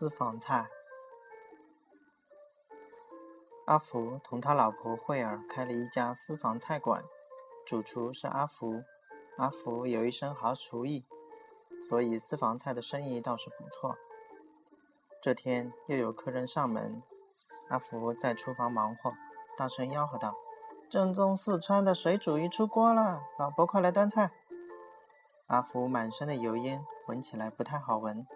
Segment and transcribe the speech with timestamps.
[0.00, 0.66] 私房菜。
[3.66, 7.04] 阿福同他老婆惠儿开了一家私房菜馆，
[7.66, 8.82] 主厨是阿福。
[9.36, 11.04] 阿福有一身好厨艺，
[11.86, 13.98] 所以私房菜的生意倒是不错。
[15.20, 17.02] 这天又有客人上门，
[17.68, 19.12] 阿福在厨房忙活，
[19.54, 20.34] 大声吆喝道
[20.88, 24.30] ：“正宗四川的水煮鱼出锅了，老婆快来端菜！”
[25.48, 28.26] 阿福满身的油烟，闻起来不太好闻。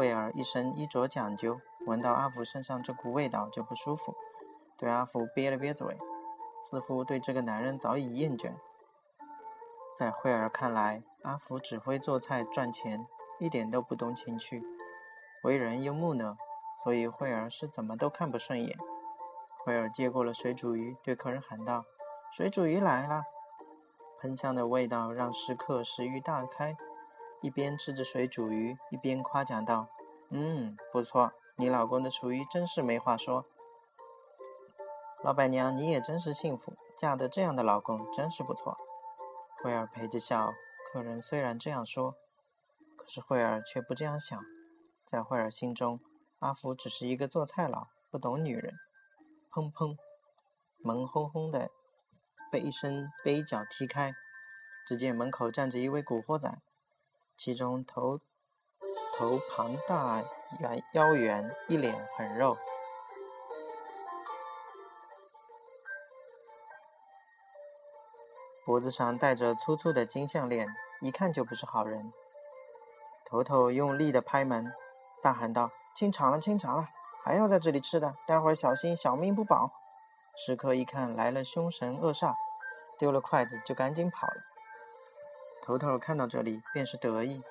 [0.00, 4.16] 惠儿一身衣着讲究，闻到阿福身上这股味道就不舒服，
[4.78, 5.98] 对阿福憋了憋嘴，
[6.64, 8.54] 似乎对这个男人早已厌倦。
[9.94, 13.06] 在惠儿看来，阿福只会做菜赚钱，
[13.38, 14.62] 一点都不懂情趣。
[15.42, 16.38] 为人又木讷，
[16.82, 18.78] 所以惠儿是怎么都看不顺眼。
[19.62, 21.84] 惠儿接过了水煮鱼，对客人喊道
[22.32, 23.24] ：“水煮鱼来了！”
[24.18, 26.74] 喷香的味道让食客食欲大开，
[27.42, 29.88] 一边吃着水煮鱼，一边夸奖道
[30.30, 33.46] ：“嗯，不错，你老公的厨艺真是没话说。
[35.22, 38.76] 老板娘，你也真是幸福，嫁得这样的老公真是不错。”
[39.62, 40.52] 惠儿陪着笑。
[40.92, 42.16] 客人虽然这样说，
[42.96, 44.42] 可是惠儿却不这样想。
[45.06, 46.00] 在惠儿心中，
[46.40, 48.74] 阿福只是一个做菜佬，不懂女人。
[49.52, 49.96] 砰砰，
[50.82, 51.70] 门轰轰的
[52.50, 54.12] 被一声杯脚踢开，
[54.86, 56.58] 只见门口站着一位古惑仔，
[57.42, 58.20] 其中头
[59.16, 60.22] 头庞大、
[60.58, 62.54] 圆腰圆，一脸很肉，
[68.66, 70.68] 脖子上戴着粗粗的金项链，
[71.00, 72.12] 一看就不是好人。
[73.24, 74.70] 头头用力的拍门。
[75.22, 76.90] 大喊道：“清场了，清场了！
[77.24, 79.70] 还要在这里吃的，待会儿小心小命不保！”
[80.36, 82.34] 食客一看来了凶神恶煞，
[82.98, 84.49] 丢了筷子就赶紧跑了。
[85.70, 87.44] 头头看到这里便是得意，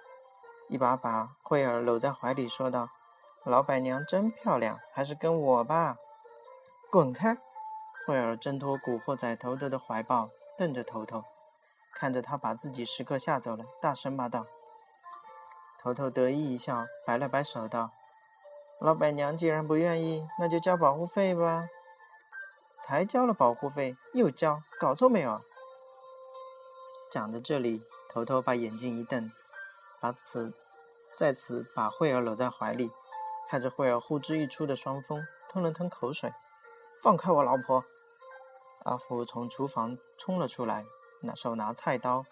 [0.67, 2.89] 一把把惠儿搂在怀里，说道
[3.45, 5.95] ：“老板娘真漂亮，还是跟我吧。”
[6.91, 7.37] 滚开！
[8.05, 11.23] 惠儿挣脱古惑仔头头的怀抱，瞪着头头，
[11.93, 14.45] 看着他把自己食客吓走了，大声骂道。
[15.79, 17.91] 头头得意一笑，摆了摆手道
[18.81, 21.69] ：“老板娘既然不愿意，那就交保护费吧。”
[22.83, 25.41] 才交了保护费，又交，搞错没有？
[27.11, 29.31] 讲到这里，头头把眼睛一瞪，
[30.01, 30.53] 把此
[31.15, 32.91] 在此把惠儿搂在怀里，
[33.47, 36.33] 看着惠儿呼之欲出的双峰，吞了吞口水
[37.03, 37.85] ：“放开我老婆！”
[38.83, 40.85] 阿福从厨房冲了出来，
[41.21, 42.25] 拿手拿菜刀。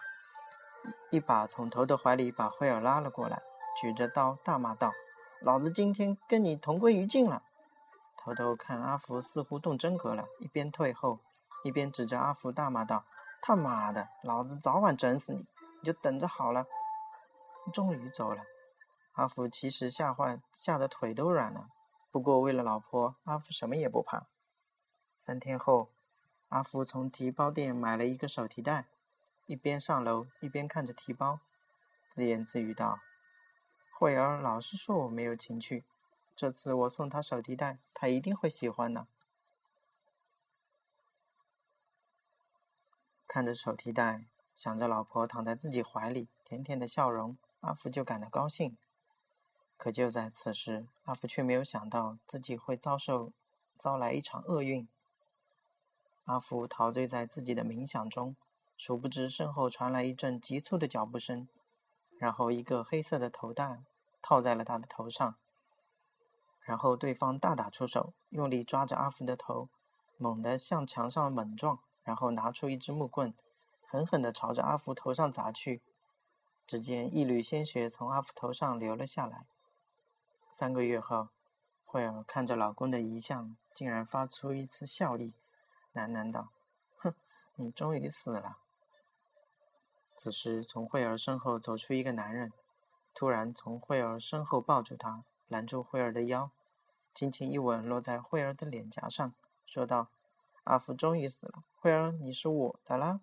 [1.10, 3.40] 一把从头的怀里把惠儿拉了过来，
[3.80, 4.92] 举着刀大骂道
[5.40, 7.42] ：“老子今天跟你同归于尽了！”
[8.18, 11.20] 头头看阿福似乎动真格了，一边退后，
[11.62, 13.04] 一边指着阿福大骂道
[13.40, 15.46] ：“他妈的，老子早晚整死你！
[15.80, 16.66] 你就等着好了！”
[17.72, 18.44] 终于走了。
[19.12, 21.68] 阿福其实吓坏，吓得腿都软了。
[22.10, 24.26] 不过为了老婆，阿福什么也不怕。
[25.16, 25.90] 三天后，
[26.48, 28.86] 阿福从提包店买了一个手提袋。
[29.46, 31.40] 一边上楼一边看着提包，
[32.10, 33.00] 自言自语道
[33.98, 35.86] ：“慧儿老是说我没有情趣，
[36.36, 39.06] 这次我送她手提袋，她一定会喜欢的。”
[43.26, 44.26] 看着手提袋，
[44.58, 48.76] 想着老婆躺在自己怀里，甜甜的笑容，阿福就感到高兴。
[49.76, 53.30] 可就在此时，阿福却没有想到自己会遭受
[53.78, 54.88] 遭来一场厄运。
[56.24, 58.34] 阿福陶醉在自己的冥想中。
[58.76, 61.48] 殊不知，身后传来一阵急促的脚步声，
[62.18, 63.84] 然后一个黑色的头带
[64.20, 65.36] 套在了他的头上。
[66.62, 69.68] 然后对方大打出手，用力抓着阿福的头，
[70.16, 73.32] 猛地向墙上猛撞，然后拿出一支木棍，
[73.90, 75.80] 狠狠地朝着阿福头上砸去。
[76.66, 79.46] 只见一缕鲜血从阿福头上流了下来。
[80.52, 81.28] 三个月后，
[81.86, 85.32] 惠儿看着老公的遗像，竟然发出一丝笑意，
[85.94, 86.50] 喃喃道
[86.98, 87.14] ：“哼，
[87.54, 88.58] 你终于死了。”
[90.14, 92.52] 此时，从惠儿身后走出一个男人，
[93.14, 96.50] 突然从惠儿身后抱住她，拦住惠儿的腰，
[97.14, 99.32] 轻轻一吻落在惠儿的脸颊上，
[99.64, 100.08] 说道
[100.64, 103.20] ：“阿福终于死了，惠儿，你是我的啦。”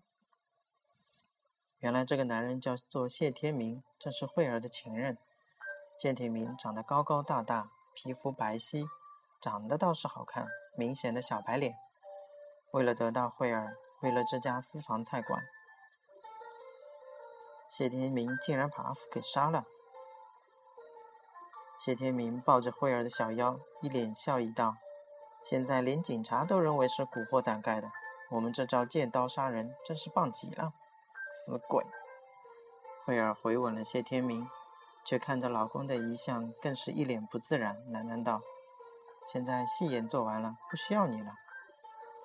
[1.79, 5.17] 原来这个男人叫做谢天明，正是慧儿的情人。
[5.97, 8.85] 谢天明长得高高大大，皮肤白皙，
[9.41, 11.75] 长得倒是好看，明显的小白脸。
[12.71, 15.43] 为了得到惠儿，为了这家私房菜馆。
[17.69, 19.65] 谢天明竟然把阿福给杀了。
[21.77, 24.77] 谢天明抱着惠儿的小腰，一脸笑意道
[25.43, 27.91] ：“现在连警察都认为是古惑仔干的，
[28.31, 30.73] 我们这招借刀杀人真是棒极了！”
[31.31, 31.83] 死鬼！
[33.03, 34.47] 惠儿回吻了谢天明，
[35.03, 38.41] 却看着老公的遗像，更是一脸不自然，喃喃道
[39.27, 41.35] ：“现在戏演做完了，不需要你了。”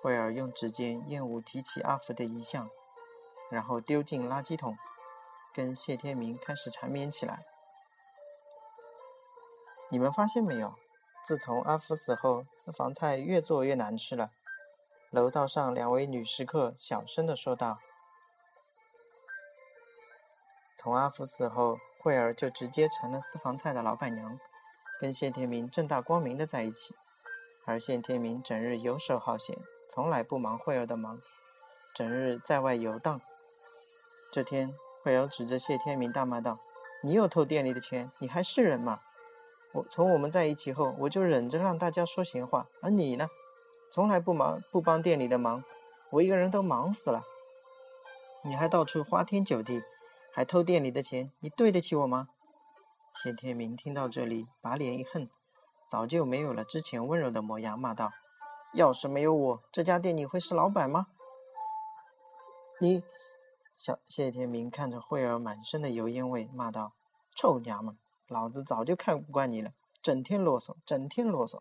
[0.01, 2.71] 惠儿用指尖厌恶提起阿福的遗像，
[3.51, 4.79] 然后丢进垃圾桶，
[5.53, 7.45] 跟谢天明开始缠绵起来。
[9.91, 10.75] 你们发现没有？
[11.23, 14.31] 自从阿福死后，私房菜越做越难吃了。
[15.11, 17.81] 楼道上两位女食客小声的说道
[20.83, 24.41] ：“从阿福死后，惠儿就直接成了私房菜的老板娘，
[24.99, 26.95] 跟谢天明正大光明的在一起。
[27.67, 29.59] 而谢天明整日游手好闲，
[29.91, 31.21] 从来不忙惠儿的忙，
[31.95, 33.21] 整日在外游荡。
[34.33, 36.59] 这天，惠儿指着谢天明大骂道
[37.05, 39.01] ：‘你又偷店里的钱，你还是人吗？’”
[39.73, 43.29] 我从我们在一起后，我就忍着让大家说闲话，而你呢，
[43.91, 45.63] 从来不忙不帮店里的忙，
[46.09, 47.23] 我一个人都忙死了。
[48.47, 49.83] 你还到处花天酒地，
[50.33, 52.29] 还偷店里的钱，你对得起我吗？
[53.15, 55.29] 谢天明听到这里，把脸一横，
[55.89, 58.13] 早就没有了之前温柔的模样，骂道
[58.73, 61.09] ：“要是没有我，这家店你会是老板吗？”
[62.81, 63.03] 你，
[63.75, 66.93] 小谢天明看着慧儿满身的油烟味，骂道
[67.37, 67.99] ：“臭娘们！”
[68.29, 71.59] 老子早就看不惯你了，整天啰嗦，整天啰嗦，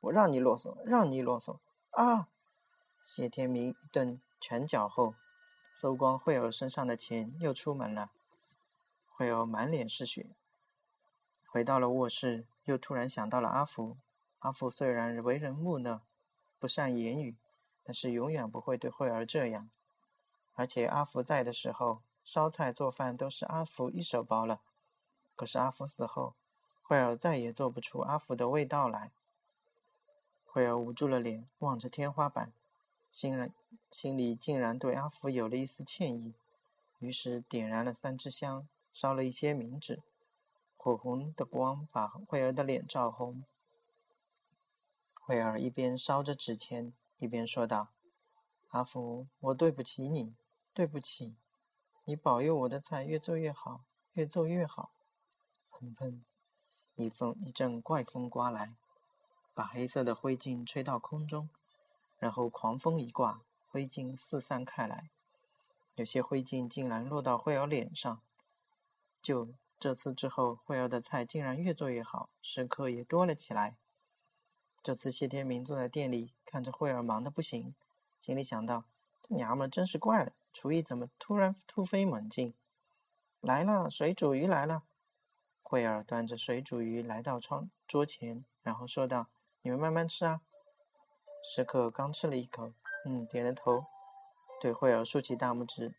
[0.00, 1.58] 我让你啰嗦，让你啰嗦
[1.90, 2.28] 啊！
[3.04, 5.14] 谢天明一顿拳脚后，
[5.78, 8.10] 搜光惠儿身上的钱，又出门了。
[9.10, 10.30] 惠儿满脸是血，
[11.44, 13.98] 回到了卧室，又突然想到了阿福。
[14.38, 16.00] 阿福虽然为人木讷，
[16.58, 17.36] 不善言语，
[17.84, 19.68] 但是永远不会对惠儿这样。
[20.54, 24.62] 而且阿福在的时候，烧菜做饭都是阿福一手包了。
[25.34, 26.32] 可是阿福死后，
[26.82, 29.10] 惠儿再也做不出阿福的味道来。
[30.46, 32.50] 惠儿捂住了脸，望着天花板，
[33.16, 33.50] 心然
[33.90, 36.34] 心里竟然对阿福有了一丝歉意。
[36.98, 40.02] 于是点燃了三支香，烧了一些冥纸，
[40.76, 43.42] 火红的光把惠儿的脸照红。
[45.14, 47.88] 惠儿一边烧着纸钱，一边说道
[48.68, 50.34] ：“阿福，我对不起你，
[50.74, 51.36] 对不起，
[52.04, 54.90] 你保佑我的菜越做越好，越做越好。”
[55.72, 56.20] 砰砰！
[56.96, 58.74] 一风一阵怪风刮来，
[59.54, 61.48] 把黑色的灰烬吹到空中，
[62.18, 65.10] 然后狂风一刮，灰烬四散开来。
[65.94, 68.20] 有些灰烬竟然落到惠儿脸上。
[69.22, 69.48] 就
[69.78, 73.76] 这次之后，惠儿的菜竟然越做越好，食客也多了起来。
[74.82, 77.74] 这次谢天明坐在店里，看着惠儿忙得不行，
[78.20, 78.84] 心里想到：
[79.20, 82.54] 这娘们真是怪了，厨艺怎么突然突飞猛进？
[83.40, 84.84] 来了，水煮鱼来了。
[85.62, 89.26] 惠儿端着水煮鱼来到窗桌前，然后说道
[89.62, 90.40] ：“你们慢慢吃啊。”
[91.48, 92.72] 食客刚吃了一口，
[93.04, 93.84] 嗯，点了头，
[94.60, 95.94] 对惠儿竖起大拇指：“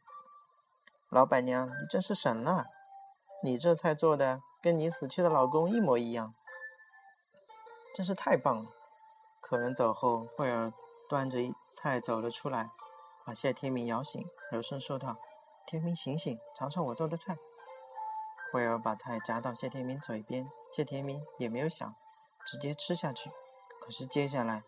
[1.09, 2.67] 老板娘，你真是神了！
[3.41, 6.33] 你这菜做的跟你死去的老公一模一样，
[7.95, 8.69] 真是太棒了！”
[9.39, 10.73] 客人走后，惠儿
[11.07, 12.69] 端着一菜走了出来，
[13.25, 15.15] 把谢天明摇醒，柔声说道
[15.65, 17.37] ：“天明，醒醒，尝尝我做的菜。”
[18.51, 21.95] 惠儿把菜夹到谢天明嘴边，谢天明也没有想，
[22.45, 23.31] 直接吃下去。
[23.81, 24.63] 可是接下来，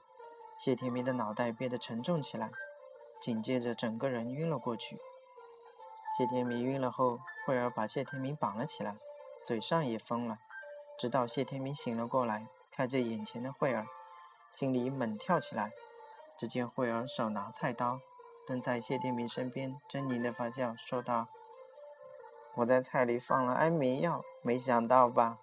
[0.60, 2.52] 谢天明的脑袋变得沉重起来，
[3.22, 5.00] 紧接着整个人晕了过去。
[6.18, 8.98] 谢天明晕了后，惠儿把谢天明绑了起来，
[9.46, 10.38] 嘴上也封了。
[10.98, 13.88] 直到谢天明醒了过来，看着眼前的惠儿，
[14.52, 15.72] 心里猛跳起来。
[16.38, 18.02] 只见惠儿手拿菜刀，
[18.46, 21.30] 蹲在谢天明身边，狰狞的发笑，说道。
[22.56, 25.38] 我在菜里放了安眠药，没想到吧？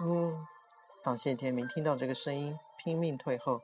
[0.00, 0.48] 嗯。
[1.00, 3.62] 当谢天明听到这个声音，拼命退后。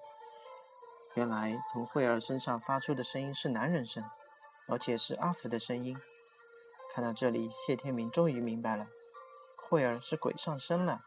[1.16, 4.04] 原来从惠儿身上发出的声音是男人声，
[4.68, 5.96] 而且是阿福的声音。
[6.92, 8.88] 看到这里，谢天明终于明白了，
[9.56, 11.00] 惠儿是鬼上身了。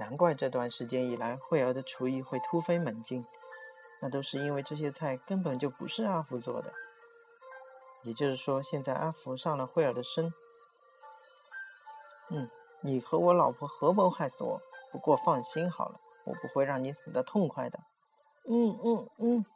[0.00, 3.24] 难怪这段时间以来，惠儿的厨艺会突飞猛进，
[4.02, 6.72] 那都是因为这些菜根本就不是阿福做的。
[8.02, 10.34] 也就是说，现在阿福上了惠儿的身。
[12.30, 14.60] 嗯，你和我老婆合谋害死我。
[14.90, 17.78] 不过放心好了，我不会让你死的痛快的。
[18.46, 19.46] 嗯嗯嗯。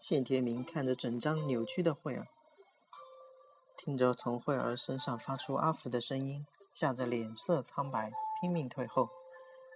[0.00, 2.26] 谢天明看着整张扭曲的惠儿，
[3.76, 9.08] 听着从惠儿身上发出阿福的声音，吓得脸色苍白，拼命退后。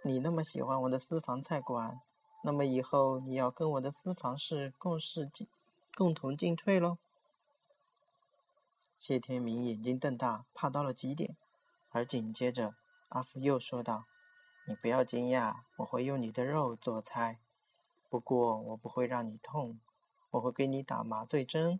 [0.04, 2.00] 你那么喜欢我的私房菜馆，
[2.42, 5.48] 那么以后你要跟我的私房事共事进，
[5.96, 6.98] 共同进退喽。
[8.98, 11.36] 谢天明眼睛瞪大，怕到了极点，
[11.90, 12.74] 而紧接着，
[13.08, 14.04] 阿福又说道
[14.66, 17.38] ：“你不要惊讶，我会用你的肉做菜，
[18.08, 19.78] 不过我不会让你痛，
[20.30, 21.78] 我会给你打麻醉针。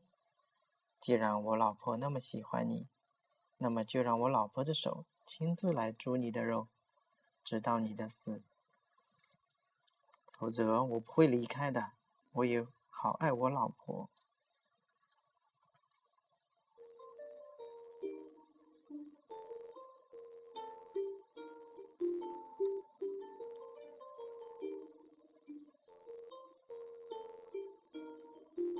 [1.01, 2.87] 既然我老婆那么喜欢你，
[3.57, 6.69] 那么就让我老婆的手亲自来煮你的肉，
[7.43, 8.43] 直到你的死。
[10.33, 11.93] 否则，我不会离开的。
[12.33, 14.09] 我也好爱我老婆。